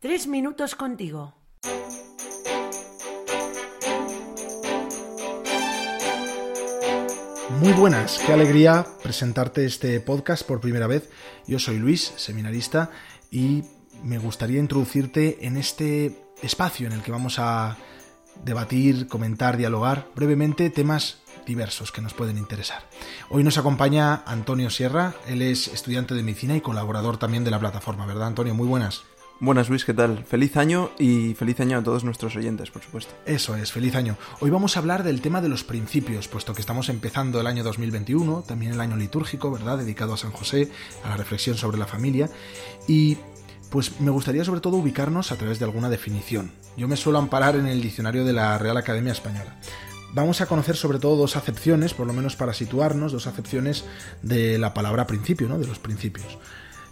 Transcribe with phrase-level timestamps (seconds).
[0.00, 1.34] Tres minutos contigo.
[7.60, 11.10] Muy buenas, qué alegría presentarte este podcast por primera vez.
[11.46, 12.90] Yo soy Luis, seminarista,
[13.30, 13.64] y
[14.02, 17.76] me gustaría introducirte en este espacio en el que vamos a
[18.42, 22.84] debatir, comentar, dialogar brevemente temas diversos que nos pueden interesar.
[23.28, 27.60] Hoy nos acompaña Antonio Sierra, él es estudiante de medicina y colaborador también de la
[27.60, 28.54] plataforma, ¿verdad Antonio?
[28.54, 29.02] Muy buenas.
[29.42, 30.22] Buenas Luis, ¿qué tal?
[30.26, 33.14] Feliz año y feliz año a todos nuestros oyentes, por supuesto.
[33.24, 34.18] Eso es, feliz año.
[34.40, 37.64] Hoy vamos a hablar del tema de los principios, puesto que estamos empezando el año
[37.64, 39.78] 2021, también el año litúrgico, ¿verdad?
[39.78, 40.70] Dedicado a San José,
[41.02, 42.28] a la reflexión sobre la familia.
[42.86, 43.16] Y
[43.70, 46.52] pues me gustaría sobre todo ubicarnos a través de alguna definición.
[46.76, 49.56] Yo me suelo amparar en el diccionario de la Real Academia Española.
[50.12, 53.86] Vamos a conocer sobre todo dos acepciones, por lo menos para situarnos, dos acepciones
[54.20, 55.58] de la palabra principio, ¿no?
[55.58, 56.36] De los principios.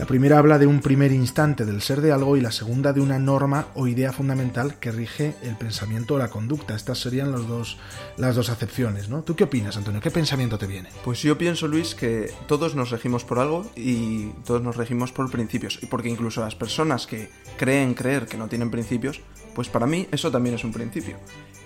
[0.00, 3.02] La primera habla de un primer instante del ser de algo y la segunda de
[3.02, 6.74] una norma o idea fundamental que rige el pensamiento o la conducta.
[6.74, 7.76] Estas serían los dos,
[8.16, 9.20] las dos acepciones, ¿no?
[9.20, 10.00] ¿Tú qué opinas, Antonio?
[10.00, 10.88] ¿Qué pensamiento te viene?
[11.04, 15.30] Pues yo pienso, Luis, que todos nos regimos por algo y todos nos regimos por
[15.30, 15.78] principios.
[15.82, 19.20] Y porque incluso las personas que creen creer que no tienen principios,
[19.54, 21.18] pues para mí eso también es un principio.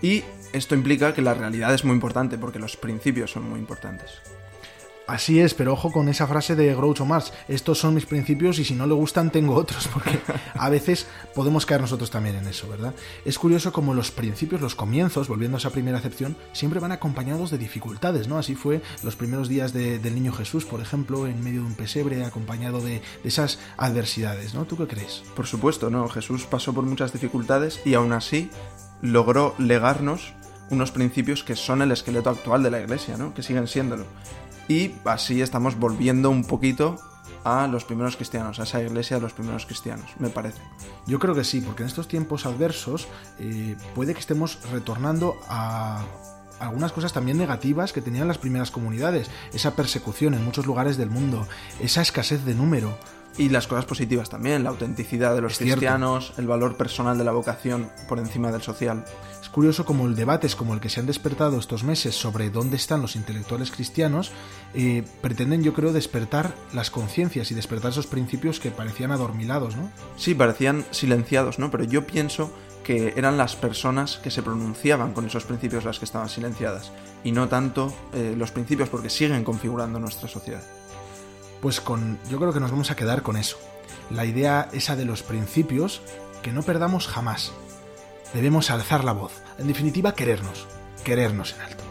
[0.03, 4.11] Y esto implica que la realidad es muy importante porque los principios son muy importantes.
[5.07, 7.33] Así es, pero ojo con esa frase de Groucho Marx.
[7.47, 10.19] Estos son mis principios y si no le gustan tengo otros, porque
[10.55, 12.95] a veces podemos caer nosotros también en eso, ¿verdad?
[13.25, 17.51] Es curioso como los principios, los comienzos, volviendo a esa primera acepción, siempre van acompañados
[17.51, 18.39] de dificultades, ¿no?
[18.39, 22.25] Así fue los primeros días del niño Jesús, por ejemplo, en medio de un pesebre,
[22.25, 24.65] acompañado de, de esas adversidades, ¿no?
[24.65, 25.23] ¿Tú qué crees?
[25.37, 26.09] Por supuesto, ¿no?
[26.09, 28.49] Jesús pasó por muchas dificultades y aún así
[29.03, 30.33] logró legarnos
[30.71, 33.35] unos principios que son el esqueleto actual de la iglesia, ¿no?
[33.35, 34.07] Que siguen siéndolo
[34.69, 36.99] y así estamos volviendo un poquito
[37.45, 40.61] a los primeros cristianos, a esa iglesia de los primeros cristianos, me parece.
[41.07, 43.07] Yo creo que sí, porque en estos tiempos adversos
[43.39, 46.05] eh, puede que estemos retornando a
[46.59, 51.11] algunas cosas también negativas que tenían las primeras comunidades, esa persecución en muchos lugares del
[51.11, 51.47] mundo,
[51.81, 52.97] esa escasez de número,
[53.37, 57.33] y las cosas positivas también, la autenticidad de los cristianos, el valor personal de la
[57.33, 59.05] vocación por encima del social.
[59.41, 62.51] Es curioso como el debate es como el que se han despertado estos meses sobre
[62.51, 64.31] dónde están los intelectuales cristianos,
[64.75, 69.91] eh, pretenden yo creo despertar las conciencias y despertar esos principios que parecían adormilados, ¿no?
[70.17, 71.71] Sí, parecían silenciados, ¿no?
[71.71, 72.53] Pero yo pienso
[72.85, 76.93] que eran las personas que se pronunciaban con esos principios las que estaban silenciadas,
[77.25, 80.63] y no tanto eh, los principios porque siguen configurando nuestra sociedad
[81.65, 83.57] pues con yo creo que nos vamos a quedar con eso.
[84.11, 86.03] La idea esa de los principios
[86.43, 87.53] que no perdamos jamás.
[88.35, 90.67] Debemos alzar la voz, en definitiva querernos,
[91.05, 91.84] querernos en alto.